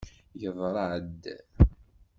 [0.41, 1.23] Yeḍra-d.